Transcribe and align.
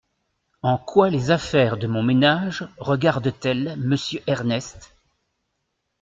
En 0.63 0.79
quoi 0.79 1.11
les 1.11 1.29
affaires 1.29 1.77
de 1.77 1.85
mon 1.85 2.01
ménage 2.01 2.67
regardent-elles 2.79 3.75
Monsieur 3.77 4.19
Ernest? 4.25 4.95